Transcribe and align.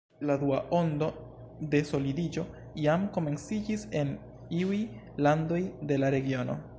La 0.27 0.35
dua 0.43 0.59
ondo 0.77 1.09
de 1.73 1.81
solidiĝo 1.89 2.45
jam 2.85 3.05
komenciĝis 3.17 3.83
en 4.01 4.15
iuj 4.61 4.83
landoj 5.27 5.61
de 5.93 6.05
la 6.05 6.11
regiono. 6.17 6.61